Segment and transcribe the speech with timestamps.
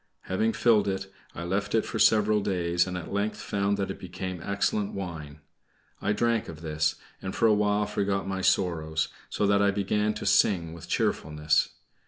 [0.21, 3.99] Having filled it, I left it for several days, and at length found that it
[3.99, 5.41] became excellent wine.
[6.01, 10.15] I drank of this, and for a while forgot my sorrows, so that I began
[10.15, 11.69] to sing with cheerfulness.